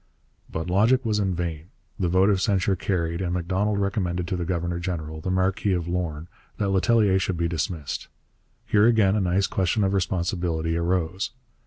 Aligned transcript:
But 0.51 0.67
logic 0.67 1.05
was 1.05 1.19
in 1.19 1.35
vain. 1.35 1.65
The 1.99 2.07
vote 2.09 2.31
of 2.31 2.41
censure 2.41 2.75
carried, 2.75 3.21
and 3.21 3.35
Macdonald 3.35 3.77
recommended 3.77 4.27
to 4.29 4.35
the 4.35 4.45
governor 4.45 4.79
general, 4.79 5.21
the 5.21 5.29
Marquis 5.29 5.73
of 5.73 5.87
Lorne, 5.87 6.27
that 6.57 6.69
Letellier 6.69 7.19
should 7.19 7.37
be 7.37 7.47
dismissed. 7.47 8.07
Here 8.65 8.87
again 8.87 9.15
a 9.15 9.21
nice 9.21 9.45
question 9.45 9.83
of 9.83 9.93
responsibility 9.93 10.75
arose. 10.75 11.29